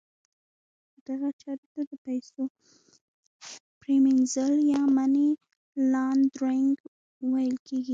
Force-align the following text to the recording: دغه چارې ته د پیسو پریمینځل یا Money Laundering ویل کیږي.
دغه 1.07 1.29
چارې 1.41 1.65
ته 1.73 1.81
د 1.89 1.91
پیسو 2.05 2.41
پریمینځل 3.81 4.53
یا 4.73 4.81
Money 4.97 5.29
Laundering 5.91 6.75
ویل 7.33 7.57
کیږي. 7.67 7.89